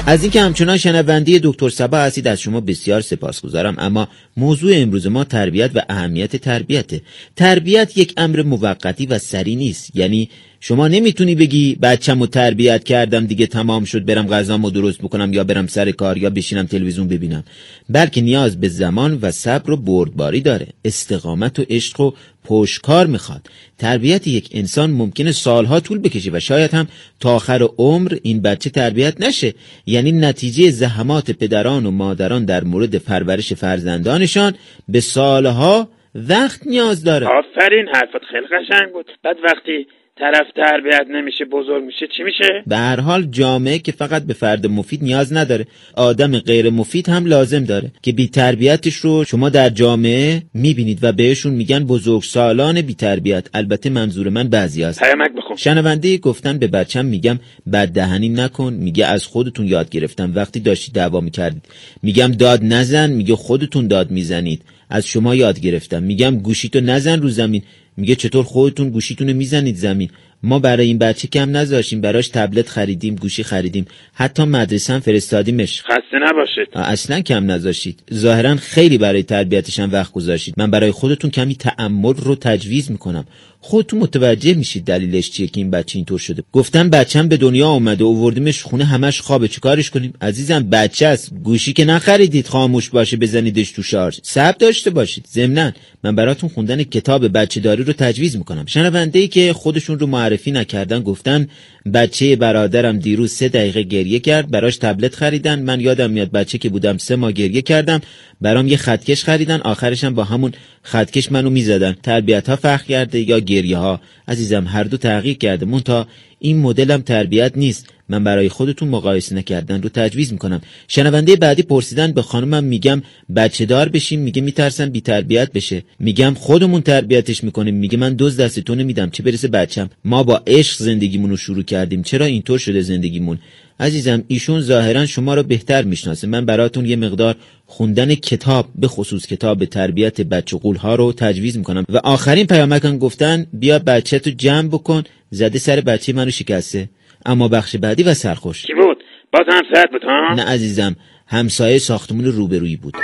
از 0.07 0.23
اینکه 0.23 0.41
همچنان 0.41 0.77
شنونده 0.77 1.41
دکتر 1.43 1.69
سبا 1.69 1.99
هستید 1.99 2.29
از 2.29 2.41
شما 2.41 2.61
بسیار 2.61 3.01
سپاسگزارم. 3.01 3.75
اما 3.79 4.09
موضوع 4.37 4.73
امروز 4.75 5.07
ما 5.07 5.25
تربیت 5.25 5.71
و 5.75 5.83
اهمیت 5.89 6.37
تربیته. 6.37 7.01
تربیت 7.37 7.99
یک 7.99 8.15
امر 8.17 8.43
موقتی 8.43 9.07
و 9.07 9.19
سری 9.19 9.57
نیست. 9.57 9.97
یعنی 9.97 10.29
شما 10.61 10.89
نمی‌تونی 10.89 11.35
بگی 11.35 11.75
بچم 11.75 12.21
رو 12.21 12.27
تربیت 12.27 12.85
کردم 12.85 13.27
دیگه 13.27 13.47
تمام 13.47 13.85
شد 13.85 14.05
برم 14.05 14.27
غذامو 14.27 14.71
درست 14.71 14.99
بکنم 14.99 15.33
یا 15.33 15.45
برم 15.45 15.67
سر 15.67 15.91
کار 15.91 16.19
یا 16.19 16.31
بشینم 16.31 16.67
تلویزیون 16.67 17.09
ببینم. 17.09 17.45
بلکه 17.89 18.21
نیاز 18.21 18.61
به 18.61 18.69
زمان 18.69 19.19
و 19.23 19.31
صبر 19.31 19.71
و 19.71 19.77
بردباری 19.77 20.41
داره. 20.41 20.67
استقامت 20.85 21.59
و 21.59 21.65
عشق 21.71 22.01
و 22.01 22.13
پشکار 22.49 23.07
می‌خواد. 23.07 23.41
تربیت 23.79 24.27
یک 24.27 24.51
انسان 24.55 24.91
ممکنه 24.91 25.33
سالها 25.33 25.81
طول 25.81 25.99
بکشه 25.99 26.31
و 26.31 26.41
شاید 26.41 26.75
هم 26.75 26.87
تا 27.21 27.35
آخر 27.37 27.69
عمر 27.79 28.17
این 28.23 28.43
بچه 28.43 28.71
تربیت 28.71 29.21
نشه. 29.21 29.55
یعنی 29.87 30.13
نتیجه 30.13 30.71
زحمات 30.71 31.31
پدران 31.31 31.87
و 31.87 31.91
مادران 31.91 32.45
در 32.45 32.65
مورد 32.65 32.97
پرورش 32.97 33.53
فرزندانشان 33.53 34.55
به 34.89 35.01
سالها 35.01 35.89
وقت 36.15 36.67
نیاز 36.67 37.05
داره. 37.05 37.27
آفرین 37.27 37.89
حرفت 37.95 38.25
خیلی 38.31 38.47
قشنگ 38.47 38.93
بود. 38.93 39.07
بعد 39.25 39.37
وقتی 39.45 39.87
طرف 40.21 40.47
تربیت 40.57 41.07
نمیشه 41.11 41.45
بزرگ 41.45 41.85
میشه. 41.85 42.07
چی 42.17 42.23
میشه؟ 42.23 42.63
به 42.67 42.77
هر 42.77 43.01
حال 43.01 43.23
جامعه 43.25 43.79
که 43.79 43.93
فقط 43.93 44.23
به 44.23 44.35
فرد 44.35 44.67
مفید 44.67 45.03
نیاز 45.03 45.33
نداره 45.33 45.67
آدم 45.97 46.39
غیر 46.39 46.71
مفید 46.71 47.09
هم 47.09 47.27
لازم 47.27 47.65
داره 47.65 47.91
که 48.03 48.13
بی 48.13 48.29
تربیتش 48.29 48.95
رو 48.95 49.25
شما 49.25 49.49
در 49.49 49.69
جامعه 49.69 50.43
می‌بینید 50.55 50.99
و 51.03 51.13
بهشون 51.13 51.53
میگن 51.53 51.85
بزرگ 51.85 52.23
سالان 52.23 52.81
بی 52.83 52.95
تربیت. 52.95 53.49
البته 53.55 53.91
منظور 53.91 54.29
من 54.29 54.49
بعضی 54.49 54.83
هست. 54.83 55.03
پیامک 55.03 55.31
بخون. 55.37 55.57
شنونده 55.57 56.19
گفتن 56.19 56.59
به 56.59 56.67
بچم 56.67 57.05
میگم 57.05 57.39
بد 57.73 57.89
دهنی 57.89 58.29
نکن 58.29 58.73
میگه 58.73 59.07
از 59.07 59.27
خودتون 59.27 59.67
یاد 59.67 59.91
گرفتم. 59.91 60.33
وقتی 60.35 60.61
داشتی 60.61 60.93
دعوا 60.93 61.21
می‌کردید 61.21 61.67
میگم 62.03 62.29
داد 62.29 62.61
نزن 62.63 63.11
میگه 63.11 63.37
خودتون 63.37 63.89
داد 63.89 64.11
می‌زنید. 64.11 64.63
از 64.91 65.07
شما 65.07 65.35
یاد 65.35 65.61
گرفتم. 65.61 66.03
میگم 66.03 66.39
گوشیتو 66.39 66.81
نزن 66.81 67.23
رو 67.23 67.29
زمین. 67.29 67.63
میگه 67.99 68.15
چطور 68.15 68.45
خودتون 68.45 68.91
گوشیتونو 68.91 69.33
می‌زنید 69.35 69.77
زمین. 69.77 70.11
ما 70.43 70.59
برای 70.59 70.87
این 70.87 70.99
بچه 70.99 71.29
کم 71.29 71.57
نذاشیم 71.57 72.01
براش 72.01 72.29
تبلت 72.29 72.69
خریدیم 72.69 73.15
گوشی 73.15 73.43
خریدیم. 73.43 73.85
حتی 74.15 74.45
مدرسه 74.45 74.93
هم 74.93 75.01
فرستادیمش. 75.01 75.83
خسته 75.83 76.19
نباشید. 76.23 76.69
اصلا 76.75 77.21
کم 77.21 77.51
نذاشتید. 77.51 78.03
ظاهرا 78.15 78.57
خیلی 78.57 78.99
برای 78.99 79.23
تربیتش 79.23 79.79
هم 79.79 79.93
وقت 79.93 80.13
گذاشتید. 80.13 80.55
من 80.59 80.71
برای 80.71 80.91
خودتون 80.91 81.31
کمی 81.31 81.55
تعمل 81.55 82.15
رو 82.15 82.35
تجویز 82.35 82.91
می‌کنم. 82.91 83.25
خودتون 83.69 83.99
متوجه 83.99 84.55
میشید 84.55 84.85
دلیلش 84.85 85.31
چیه 85.31 85.47
که 85.47 85.61
این 85.61 85.71
بچه 85.71 85.97
اینطور 85.97 86.19
شده. 86.19 86.43
گفتن 86.53 86.91
بچم 86.91 87.29
به 87.29 87.37
دنیا 87.37 87.69
اومده 87.69 88.05
و 88.05 88.25
وردیمش 88.25 88.63
خونه 88.63 88.85
همش 88.85 89.21
خوابه. 89.21 89.49
چیکارش 89.49 89.91
کنیم؟ 89.91 90.13
عزیزم 90.21 90.71
بچه 90.71 91.07
است. 91.07 91.33
گوشی 91.45 91.73
که 91.73 91.85
نخریدید 91.85 92.47
خاموش 92.47 92.91
باشه 92.91 93.17
بزنیدش 93.17 93.71
تو 93.71 93.83
شارژ. 93.83 94.19
صبر 94.23 94.57
داشته 94.59 94.91
باشید. 94.91 95.27
ضمنا 95.33 95.73
من 96.05 96.17
براتون 96.17 96.49
خوندن 96.49 96.83
کتاب 96.83 97.39
بچه 97.39 97.61
داری 97.61 97.85
رو 97.85 97.93
تجویز 97.93 98.37
می‌کنم. 98.37 98.67
شنونده 98.67 99.19
ای 99.19 99.29
که 99.29 99.53
خودشون 99.53 99.99
رو 99.99 100.07
معرفی 100.07 100.51
نکردن 100.51 101.03
گفتن 101.03 101.49
بچه 101.95 102.37
برادرم 102.37 102.99
دیروز 102.99 103.33
سه 103.33 103.49
دقیقه 103.49 103.83
گریه 103.83 104.19
کرد 104.19 104.51
براش 104.51 104.77
تبلت 104.77 105.15
خریدن. 105.15 105.63
من 105.63 105.81
یادم 105.81 106.11
میاد 106.11 106.31
بچه 106.31 106.59
که 106.59 106.69
بودم 106.69 106.99
سه 106.99 107.17
ماه 107.17 107.33
گریه 107.33 107.63
کردم 107.63 108.01
برام 108.41 108.69
یه 108.69 108.77
خطکش 108.77 109.25
خریدن. 109.25 109.61
آخرشم 109.61 110.15
با 110.15 110.25
همون 110.25 110.53
خطکش 110.83 111.33
منو 111.33 111.51
می‌زدن. 111.51 111.97
تربیت 112.03 112.49
ها 112.49 112.57
فرق 112.57 112.85
کرده 112.85 113.21
یا 113.21 113.41
ها 113.65 114.01
عزیزم 114.29 114.67
هر 114.67 114.85
دو 114.85 114.97
تغییر 114.97 115.39
کرده 115.39 115.67
مون 115.67 115.81
تا 115.81 116.07
این 116.39 116.59
مدلم 116.59 117.01
تربیت 117.01 117.53
نیست. 117.57 117.87
من 118.09 118.25
برای 118.25 118.49
خودتون 118.49 118.89
مقایسه 118.89 119.35
نکردن 119.35 119.83
رو 119.83 119.89
تجویز 119.89 120.33
می‌کنم. 120.33 120.61
شنونده 120.89 121.37
بعدی 121.37 121.63
پرسیدن 121.63 122.13
به 122.13 122.23
خانمم 122.23 122.65
میگم 122.65 123.03
بچه 123.37 123.67
دار 123.67 123.89
بشیم 123.89 124.21
میگه 124.21 124.43
میترسم 124.43 124.91
بی 124.91 125.01
تربیت 125.01 125.53
بشه. 125.53 125.83
میگم 126.01 126.35
خودمون 126.35 126.81
تربیتش 126.81 127.45
می‌کنیم. 127.45 127.75
میگه 127.75 127.99
من 127.99 128.15
دوز 128.15 128.37
دست 128.37 128.61
تو 128.61 128.75
نمیدم 128.75 129.11
چه 129.11 129.23
برسه 129.23 129.49
بچم. 129.49 129.91
ما 130.05 130.23
با 130.23 130.43
عشق 130.47 130.83
زندگیمون 130.83 131.31
رو 131.31 131.37
شروع 131.37 131.63
کردیم. 131.63 132.03
چرا 132.03 132.27
اینطور 132.27 132.59
شده 132.59 132.81
زندگیمون؟ 132.81 133.39
عزیزم 133.81 134.25
ایشون 134.29 134.61
ظاهرا 134.61 135.07
شما 135.07 135.35
رو 135.35 135.43
بهتر 135.43 135.83
می‌شناسه. 135.83 136.27
من 136.27 136.47
براتون 136.47 136.87
یه 136.87 136.97
مقدار 136.97 137.37
خوندن 137.67 138.15
کتاب 138.15 138.69
به 138.75 138.89
خصوص 138.89 139.27
کتاب 139.27 139.65
تربیت 139.65 140.21
بچه 140.21 140.57
قول 140.57 140.77
ها 140.77 140.95
رو 140.95 141.13
تجویز 141.13 141.57
می‌کنم. 141.57 141.85
و 141.89 141.97
آخرین 141.97 142.47
پیامکم 142.47 142.99
گفتن 142.99 143.47
بیا 143.53 143.79
بچه 143.79 144.19
تو 144.19 144.31
جمع 144.31 144.69
بکن. 144.69 145.03
زده 145.31 145.59
سر 145.59 145.81
بچه 145.81 146.13
منو 146.13 146.31
شکسته. 146.31 146.89
اما 147.27 147.49
بخش 147.49 147.77
بعدی 147.77 148.03
و 148.03 148.15
سرخوش. 148.15 148.67
کی 148.67 148.75
بود؟ 148.75 149.05
باز 149.33 149.47
همسایت 149.49 149.91
بود 149.93 150.05
ها؟ 150.05 150.35
نه 150.35 150.45
عزیزم 150.45 150.97
همسایه 151.27 151.79
ساختمون 151.79 152.25
روبرویی 152.25 152.77
بود. 152.77 152.95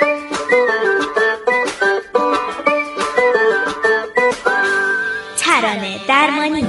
ترانه 5.36 5.96
درمانی. 6.08 6.64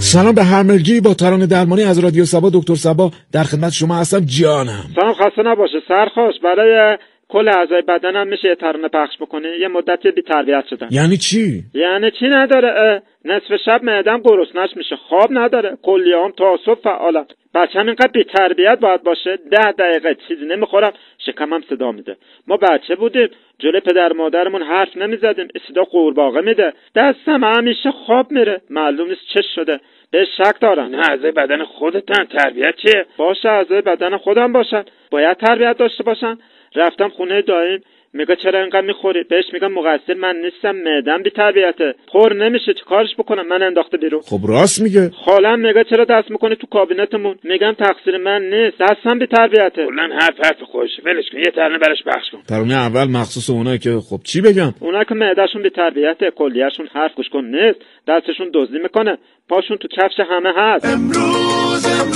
سلام 0.00 0.34
به 0.34 0.44
همگی 0.44 1.00
با 1.00 1.14
ترانه 1.14 1.46
درمانی 1.46 1.82
از 1.82 1.98
رادیو 1.98 2.24
سبا. 2.24 2.50
دکتر 2.54 2.74
سبا 2.74 3.10
در 3.32 3.44
خدمت 3.44 3.72
شما 3.72 3.96
هستم. 3.96 4.20
جانم. 4.20 4.84
سلام 4.94 5.14
خسته 5.14 5.42
نباشه 5.42 5.82
سرخوش 5.88 6.34
برای 6.44 6.98
کل 7.28 7.48
اعضای 7.48 7.82
بدنم 7.82 8.26
میشه 8.26 8.48
یه 8.48 8.54
ترانه 8.54 8.88
پخش 8.88 9.16
بکنه 9.20 9.58
یه 9.60 9.68
مدتی 9.68 10.10
بی 10.10 10.22
تربیت 10.22 10.64
شدم 10.70 10.88
یعنی 10.90 11.16
چی؟ 11.16 11.62
یعنی 11.74 12.10
چی 12.10 12.26
نداره؟ 12.28 12.68
اه، 12.68 13.00
نصف 13.24 13.56
شب 13.64 13.84
معدم 13.84 14.22
گرسنش 14.22 14.76
میشه. 14.76 14.96
خواب 14.96 15.28
نداره. 15.30 15.78
کلیام 15.82 16.32
تا 16.32 16.58
صبح 16.64 16.80
فعالم 16.80 17.26
بچم 17.54 17.86
اینقدر 17.86 18.10
بی 18.12 18.24
تربیت 18.24 18.78
باید 18.80 19.02
باشه. 19.02 19.38
ده 19.50 19.72
دقیقه 19.72 20.16
چیزی 20.28 20.44
نمی‌خورم. 20.44 20.92
شکمم 21.26 21.62
صدا 21.70 21.92
میده. 21.92 22.16
ما 22.46 22.56
بچه 22.56 22.94
بودیم. 22.94 23.28
جلوی 23.58 23.80
پدر 23.80 24.12
مادرمون 24.12 24.62
حرف 24.62 24.96
نمی‌زدیم. 24.96 25.48
صدا 25.68 25.82
قورباغه 25.82 26.40
میده. 26.40 26.72
دستم 26.94 27.44
همیشه 27.44 27.90
خواب 27.90 28.32
میره. 28.32 28.60
معلوم 28.70 29.08
نیست 29.08 29.26
چه 29.34 29.42
شده. 29.54 29.80
به 30.10 30.26
شک 30.38 30.60
دارم. 30.60 30.94
نه 30.94 31.10
اعضای 31.10 31.32
بدن 31.32 31.64
خودتن. 31.64 32.24
تربیت 32.24 32.74
چیه؟ 32.76 33.06
باشه 33.16 33.48
اعضای 33.48 33.80
بدن 33.80 34.16
خودم 34.16 34.52
باشن. 34.52 34.84
باید 35.10 35.36
تربیت 35.36 35.76
داشته 35.76 36.02
باشن. 36.02 36.38
رفتم 36.76 37.08
خونه 37.08 37.42
دایم. 37.42 37.80
میگه 38.12 38.36
چرا 38.42 38.60
اینقدر 38.60 38.80
می‌خوری؟ 38.80 39.22
بهش 39.22 39.44
میگم 39.52 39.72
مقصر 39.72 40.14
من 40.14 40.36
نیستم 40.36 40.76
معدم 40.76 41.22
بی 41.22 41.30
تربیته 41.30 41.94
پر 42.12 42.32
نمیشه 42.32 42.74
چی 42.74 42.80
کارش 42.88 43.08
بکنم؟ 43.18 43.48
من 43.48 43.62
انداخته 43.62 43.96
بیرون. 43.96 44.20
خب 44.20 44.40
راست 44.48 44.82
میگه. 44.82 45.10
خالم 45.24 45.58
میگه 45.58 45.84
چرا 45.90 46.04
دست 46.04 46.30
می‌کنه 46.30 46.54
تو 46.54 46.66
کابینتمون؟ 46.66 47.36
میگم 47.44 47.72
تقصیر 47.72 48.16
من 48.16 48.42
نیست 48.42 48.76
دستم 48.80 49.18
بی 49.18 49.26
تربیته 49.26 49.86
کلا 49.86 50.08
حرف 50.20 50.44
حرف 50.44 50.62
خودشه 50.62 51.02
ولش 51.04 51.24
کن 51.32 51.38
یه 51.38 51.50
ترانه 51.54 51.78
براش 51.78 52.02
پخش 52.06 52.30
کن. 52.32 52.38
ترانه 52.48 52.74
اول 52.74 53.04
مخصوص 53.04 53.50
اونایی 53.50 53.78
که 53.78 53.90
خب 54.10 54.20
چی 54.24 54.40
بگم؟ 54.40 54.74
اونا 54.80 55.04
که 55.04 55.14
معدهشون 55.14 55.62
بی 55.62 55.70
تربیته 55.70 56.30
کلیهشون 56.30 56.86
حرف 56.92 57.14
گوش 57.14 57.28
کن 57.28 57.44
نیست. 57.44 57.80
دستشون 58.08 58.50
دزدی 58.54 58.78
می‌کنه. 58.78 59.18
پاشون 59.48 59.76
تو 59.76 59.88
کفش 59.88 60.20
همه 60.30 60.52
هست. 60.56 60.84
امروز 60.84 62.15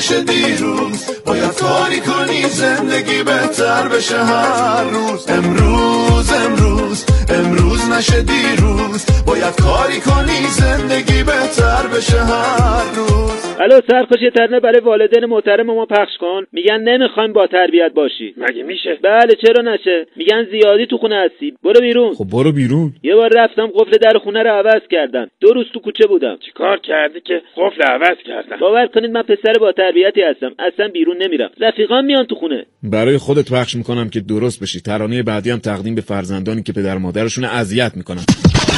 نشه 0.00 0.20
دیروز. 0.22 1.04
باید 1.24 1.54
کاری 1.54 2.00
کنی 2.00 2.48
زندگی 2.48 3.22
بهتر 3.22 3.88
بشه 3.88 4.24
هر 4.24 4.84
روز. 4.84 5.24
امروز 5.28 6.32
امروز. 6.32 7.04
امروز 7.38 7.90
نشه 7.90 8.22
دیروز 8.32 9.06
باید 9.26 9.54
کاری 9.66 10.00
کنی 10.08 10.40
زندگی 10.60 11.22
بهتر 11.30 11.84
بشه 11.94 12.18
هر 12.30 12.84
روز. 12.96 13.56
الو 13.60 13.80
سرخوش 13.90 14.22
یه 14.22 14.30
ترنه 14.30 14.60
برای 14.60 14.80
والدین 14.80 15.24
محترم 15.24 15.66
ما 15.66 15.86
پخش 15.86 16.16
کن. 16.20 16.42
میگن 16.52 16.80
نمی‌خوایم 16.80 17.32
با 17.32 17.46
تربیت 17.46 17.92
باشی. 17.94 18.34
مگه 18.36 18.62
میشه؟ 18.62 18.98
بله 19.02 19.34
چرا 19.42 19.72
نشه؟ 19.72 20.06
میگن 20.16 20.46
زیادی 20.50 20.86
تو 20.86 20.98
خونه 20.98 21.16
هستی. 21.24 21.54
برو 21.62 21.80
بیرون. 21.80 22.14
خب 22.14 22.24
برو 22.32 22.52
بیرون. 22.52 22.92
یه 23.02 23.14
بار 23.14 23.30
رفتم 23.36 23.66
قفل 23.66 23.96
در 24.02 24.18
خونه 24.24 24.42
رو 24.42 24.50
عوض 24.50 24.82
کردن 24.90 25.26
دو 25.40 25.52
روز 25.52 25.66
تو 25.74 25.80
کوچه 25.80 26.06
بودم. 26.06 26.36
چیکار 26.46 26.78
کردی 26.78 27.20
که 27.20 27.42
قفل 27.56 27.82
عوض 27.82 28.18
کردن 28.26 28.56
باور 28.60 28.86
کنید 28.86 29.10
من 29.10 29.22
پسر 29.22 29.58
با 29.60 29.72
تربیتی 29.72 30.22
هستم. 30.22 30.50
اصلا 30.58 30.88
بیرون 30.88 31.22
نمیرم. 31.22 31.50
رفیقام 31.60 32.04
میان 32.04 32.26
تو 32.26 32.34
خونه. 32.34 32.66
برای 32.82 33.18
خودت 33.18 33.52
پخش 33.52 33.74
می‌کنم 33.76 34.08
که 34.08 34.20
درست 34.20 34.62
بشی. 34.62 34.80
ترانه 34.80 35.22
بعدی 35.22 35.50
هم 35.50 35.58
تقدیم 35.58 35.94
به 35.94 36.00
فرزندانی 36.00 36.62
که 36.62 36.72
پدر 36.72 36.98
مادرشون 37.20 37.44
اذیت 37.44 37.92
می‌کنن 37.96 38.24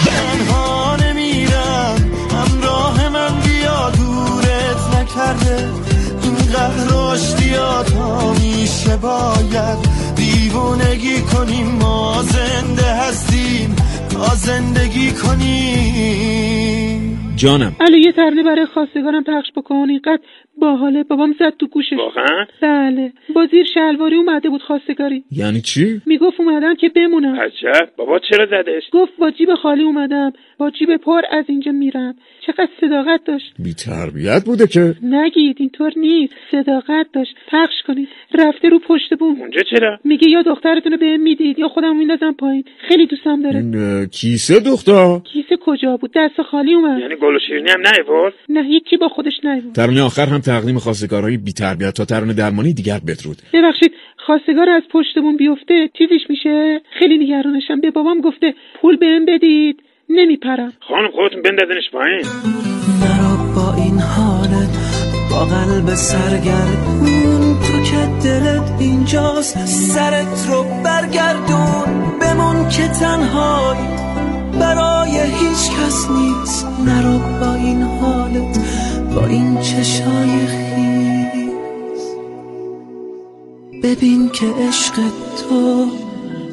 تنها 0.07 0.97
نمیرم. 0.97 2.11
همراه 2.31 3.09
من 3.09 3.41
بیا 3.41 3.91
دورت 3.91 4.97
نکرده. 4.97 5.69
این 6.23 6.35
قهر 6.53 6.93
و 6.93 6.97
اشتیاط 6.97 7.93
همیشه 7.93 8.97
باید 8.97 9.79
دیوونگی 10.17 11.21
کنیم. 11.21 11.67
ما 11.67 12.23
زنده 12.23 12.95
هستیم 12.95 13.77
تا 14.11 14.35
زندگی 14.35 15.11
کنیم. 15.13 16.62
جانم. 17.37 17.77
الو 17.81 17.99
یه 17.99 18.13
ترنه 18.13 18.43
برای 18.43 18.67
خواستگارم 18.67 19.25
پخش 19.25 19.53
بکن. 19.57 19.91
اینقدر 19.91 20.19
باحاله. 20.59 21.03
بابام 21.03 21.35
زد 21.39 21.57
تو 21.59 21.67
گوشش. 21.67 21.93
واقعا؟ 21.93 22.47
بله. 22.63 23.13
با 23.35 23.47
زیر 23.47 23.67
شلواری 23.75 24.17
اومده 24.17 24.49
بود 24.49 24.63
خواستگاری. 24.63 25.25
یعنی 25.31 25.61
چی؟ 25.61 26.01
می‌گفت 26.07 26.41
اومدم 26.41 26.75
که 26.75 26.89
بمونم. 26.89 27.41
عجب. 27.41 27.89
بابا 27.97 28.19
چرا 28.31 28.47
زدش؟ 28.47 28.83
گفت 28.93 29.13
با 29.19 29.31
جیب 29.31 29.55
خالی 29.55 29.83
اومدم. 29.83 30.33
با 30.59 30.71
جیب 30.71 30.97
پر 30.97 31.23
از 31.31 31.45
اینجا 31.49 31.73
میرم. 31.73 32.15
چقدر 32.47 32.69
صداقت 32.81 33.25
داشت. 33.25 33.55
بی 33.59 33.75
تربیت 33.75 34.45
بوده 34.45 34.67
که. 34.67 34.95
نگید 35.03 35.57
اینطور 35.61 35.93
نیست. 35.97 36.35
صداقت 36.51 37.07
داشت. 37.13 37.35
پخش 37.49 37.83
کنید. 37.87 38.09
رفته 38.35 38.69
رو 38.69 38.79
پشت 38.79 39.15
بوم. 39.15 39.41
اونجا 39.41 39.63
چرا؟ 39.71 39.99
میگه 40.05 40.29
یا 40.29 40.43
دخترتون 40.43 40.93
رو 40.93 40.99
بهم 40.99 41.21
می‌دید 41.21 41.59
یا 41.59 41.69
خودم 41.69 41.97
میندازم 41.97 42.33
پایین. 42.33 42.65
خیلی 42.89 43.07
دوستم 43.07 43.43
داره. 43.43 43.59
این 43.59 44.07
کیسه 44.07 44.61
دختر؟ 44.61 45.19
کیسه 45.19 45.57
کجا 45.57 45.97
بود؟ 45.97 46.11
دست 46.15 46.43
خالی 46.43 46.75
اومد. 46.75 46.99
یعنی 46.99 47.15
گل 47.23 47.37
و 47.37 47.39
شیرینی 47.47 47.71
هم 47.71 47.81
نیورد 47.81 48.35
نه 48.49 48.65
یکی 48.71 48.97
با 48.97 49.09
خودش 49.09 49.33
نیومد 49.45 49.73
ترانه 49.73 50.03
آخر 50.03 50.27
هم 50.27 50.41
تقدیم 50.41 50.79
خواستگارهای 50.79 51.37
بی 51.37 51.53
تربیت 51.53 51.95
تا 51.95 52.05
ترانه 52.05 52.35
درمانی 52.35 52.73
دیگر 52.75 53.01
بدرود. 53.09 53.37
ببخشید 53.53 53.93
خواستگار 54.27 54.69
از 54.71 54.83
پشتمون 54.91 55.37
بیفته 55.37 55.91
چیزیش 55.99 56.23
میشه؟ 56.29 56.81
خیلی 56.99 57.19
نگرانشم 57.19 57.81
به 57.81 57.91
بابام 57.91 58.21
گفته 58.21 58.55
پول 58.81 58.97
بهم 58.97 59.25
بدید. 59.25 59.83
نمیپرم. 60.09 60.73
خانم 60.89 61.11
خودتون 61.11 61.43
بندازنش 61.43 61.91
پایین. 61.93 62.27
نرو 63.03 63.35
با 63.57 63.75
این 63.85 63.99
حالت 63.99 64.75
با 65.31 65.45
قلب 65.45 65.89
سرگردون. 65.95 67.59
تو 67.65 67.75
که 67.91 68.03
دلت 68.25 68.69
اینجاست 68.81 69.67
سرت 69.67 70.49
رو 70.49 70.65
برگردون. 70.85 71.89
بمون 72.21 72.69
که 72.69 72.89
تنهایی 73.01 73.89
برای 74.61 75.15
هیچ 75.63 75.71
کس 75.71 76.11
نیست. 76.11 76.67
نرو 76.87 77.19
با 77.19 77.55
این 77.55 77.83
حالت 77.83 78.59
با 79.15 79.27
این 79.27 79.61
چشای 79.61 80.47
خیز. 80.47 82.03
ببین 83.83 84.29
که 84.29 84.47
عشق 84.47 84.95
تو 84.95 85.87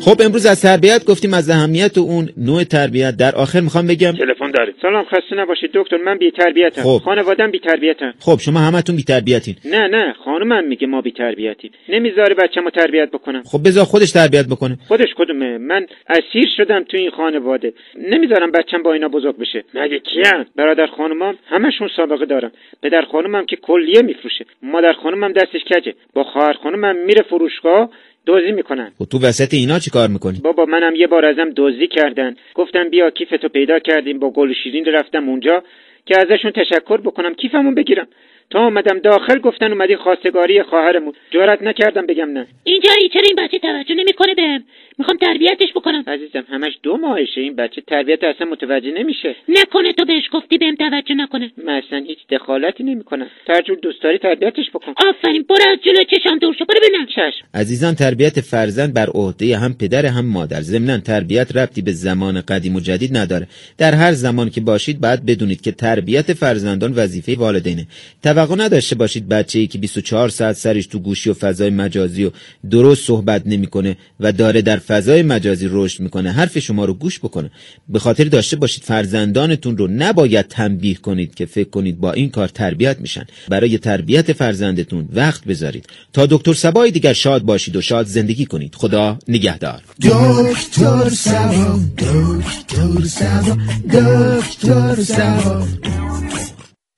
خب 0.06 0.22
امروز 0.26 0.46
از 0.46 0.62
تربیت 0.62 1.06
گفتیم 1.06 1.34
از 1.34 1.50
اهمیت 1.50 1.98
اون 1.98 2.30
نوع 2.38 2.64
تربیت. 2.64 3.18
در 3.18 3.36
آخر 3.36 3.60
می‌خوام 3.60 3.88
بگم 3.88 4.12
تلفن 4.12 4.52
داریم 4.52 4.74
سلام 4.82 5.06
خسته 5.06 5.36
نباشید. 5.36 5.70
دکتر 5.74 5.98
من 5.98 6.18
بی 6.18 6.32
تربیتم 6.32 6.82
خب. 6.82 7.02
خانوادم 7.06 7.52
بی 7.52 7.60
تربیتم 7.60 8.14
خب 8.20 8.38
شما 8.40 8.60
همتون 8.60 8.96
بی 8.96 9.04
تربیتین 9.04 9.56
نه 9.66 9.88
نه 9.88 10.14
خانومم 10.26 10.68
میگه 10.68 10.88
ما 10.88 11.02
بی 11.02 11.12
تربیتیم 11.12 11.72
نمی‌ذاره 11.90 12.36
بچه‌مو 12.36 12.70
تربیت 12.70 13.12
بکنم. 13.12 13.44
خب 13.44 13.68
بذار 13.68 13.84
خودش 13.86 14.12
تربیت 14.12 14.46
بکنه. 14.48 14.78
خودش 14.88 15.08
کدومه؟ 15.18 15.58
من 15.58 15.88
اسیر 16.10 16.50
شدم 16.58 16.84
تو 16.84 16.98
این 16.98 17.12
خانواده. 17.12 17.74
نمی‌ذارم 18.12 18.52
بچم 18.52 18.84
با 18.84 18.94
اینا 18.94 19.08
بزرگ 19.08 19.38
بشه. 19.38 19.64
مگه 19.74 20.00
کیان؟ 20.00 20.46
برادر 20.56 20.88
خانومم 20.98 21.36
همشون 21.50 21.90
سابقه 21.96 22.26
دارن. 22.26 22.52
پدر 22.84 23.02
خانومم 23.12 23.46
که 23.46 23.56
کلیه 23.56 24.02
میفروشه. 24.02 24.46
مادر 24.64 24.94
خانومم 25.04 25.34
دستش 25.34 25.62
کجه؟ 25.72 25.94
با 26.14 26.24
خواهر 26.24 26.54
خانومم 26.64 26.96
میره 27.06 27.22
فروشگاه 27.30 27.90
دزدی 28.28 28.52
می‌کنن. 28.52 28.92
خب 29.00 29.06
تو 29.06 29.18
وسط 29.18 29.54
اینا 29.54 29.80
چی 29.80 29.90
کار 29.92 30.08
می‌کنی؟ 30.08 30.40
بابا 30.44 30.66
منم 30.66 30.96
یه 30.96 31.08
بار 31.08 31.26
ازم 31.26 31.50
دزدی 31.56 31.88
کردن. 31.88 32.36
گفتم 32.56 32.90
بیا 32.90 33.10
کیفتو 33.10 33.50
پیدا 33.50 33.80
کردیم 33.80 34.20
با 34.20 34.32
گل 34.32 34.50
و 34.50 34.54
شیرین 34.64 34.86
رفتم 34.86 35.30
اونجا 35.30 35.64
که 36.06 36.16
ازشون 36.20 36.52
تشکر 36.52 37.02
بکنم 37.02 37.34
کیفمون 37.34 37.76
بگیرم. 37.76 38.08
تا 38.50 38.64
اومدم 38.66 39.00
داخل 39.00 39.40
گفتن 39.40 39.72
اومدی 39.72 39.96
خواستگاری 39.96 40.64
خواهرمون. 40.64 41.14
جرأت 41.32 41.62
نکردم 41.62 42.06
بگم 42.06 42.30
نه. 42.32 42.48
اینجایی 42.64 43.10
چرا 43.14 43.24
این 43.26 43.36
بچه 43.38 43.60
توجه 43.60 43.96
نمی‌کنه 43.96 44.34
بهم؟ 44.34 44.64
می‌خوام 45.00 45.18
تربیتش 45.18 45.72
بکنم. 45.76 46.04
عزیزم 46.08 46.44
همش 46.50 46.74
دو 46.84 46.98
ماهشه. 46.98 47.42
این 47.42 47.56
بچه 47.56 47.82
تربیت 47.88 48.24
اصلا 48.24 48.48
متوجه 48.48 48.92
نمیشه. 48.92 49.36
نکنه 49.50 49.94
تو 49.94 50.06
بهش 50.06 50.24
گفتی 50.34 50.58
بهم 50.58 50.76
توجه 50.76 51.16
نکنه. 51.16 51.52
من 51.66 51.82
اصلا 51.86 52.00
هیچ 52.08 52.18
دخالتی 52.30 52.84
نمی‌کنم. 52.84 53.28
هر 53.50 53.62
جور 53.62 53.78
دوست 53.82 54.02
داری 54.04 54.18
تربیتش 54.18 54.70
بکن. 54.74 54.94
آفرین 55.10 55.46
برو 55.50 55.64
از 55.72 55.78
جلو 55.86 56.04
چشم 56.04 56.38
دور 56.38 56.54
شو 56.60 56.66
برو 56.66 56.80
ببینم. 56.84 57.06
چشم. 57.06 57.48
عزیزان 57.54 57.96
تربیت 57.96 58.42
فرزند 58.42 58.94
بر 58.94 59.10
عهده 59.10 59.58
هم 59.58 59.74
پدر 59.74 60.06
هم 60.06 60.26
مادر. 60.26 60.62
ضمنا 60.62 60.98
تربیت 60.98 61.58
ربطی 61.58 61.82
به 61.82 61.92
زمان 61.92 62.42
قدیم 62.42 62.76
و 62.76 62.80
جدید 62.80 63.18
نداره. 63.18 63.48
در 63.78 63.94
هر 63.94 64.12
زمان 64.12 64.50
که 64.50 64.62
باشید 64.62 65.02
باید 65.02 65.26
بدونید 65.26 65.62
که 65.62 65.72
تربیت 65.72 66.34
فرزندان 66.34 66.94
وظیفه 66.96 67.36
والدینه. 67.36 67.88
توقع 68.24 68.56
نداشته 68.58 68.96
باشید 68.96 69.30
بچه‌ای 69.30 69.68
که 69.68 69.78
24 69.78 70.30
ساعت 70.30 70.56
سرش 70.56 70.88
تو 70.88 71.00
گوشی 71.00 71.30
و 71.30 71.34
فضای 71.34 71.70
مجازی 71.70 72.26
و 72.26 72.32
درست 72.72 73.08
صحبت 73.08 73.42
نمی‌کنه 73.46 73.98
و 74.20 74.32
داره 74.32 74.62
در 74.62 74.78
فضای 74.90 75.22
مجازی 75.24 75.68
رشد 75.72 76.00
می‌کنه 76.00 76.32
حرف 76.32 76.60
شما 76.60 76.86
رو 76.86 76.94
گوش 76.94 77.20
بکنه. 77.20 77.52
به 77.90 78.00
خاطر 78.00 78.24
داشته 78.24 78.56
باشید 78.56 78.84
فرزندانتون 78.84 79.78
رو 79.78 79.88
نباید 79.88 80.48
تنبیه 80.48 80.96
کنید 80.96 81.36
که 81.36 81.46
فکر 81.46 81.70
کنید 81.70 82.00
با 82.00 82.12
این 82.12 82.30
کار 82.30 82.48
تربیت 82.48 82.98
میشن. 83.00 83.26
برای 83.50 83.78
تربیت 83.78 84.34
فرزندتون 84.34 85.10
وقت 85.14 85.46
بذارید. 85.46 85.86
تا 86.14 86.26
دکتر 86.26 86.54
سبای 86.54 86.92
دیگر 86.92 87.14
شاد 87.14 87.42
باشید 87.42 87.76
و 87.76 87.82
شاد 87.82 88.06
زندگی 88.06 88.46
کنید. 88.46 88.76
خدا 88.76 89.18
نگهدار. 89.28 89.82
دکتر 90.02 91.10
سبا 91.10 91.80
دکتر 91.98 93.06
سبا 93.06 93.58
دکتر 93.94 95.04
سبا. 95.04 95.68